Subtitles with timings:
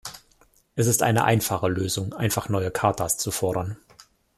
[0.73, 3.77] Es ist eine einfache Lösung, einfach neue Chartas zu fordern.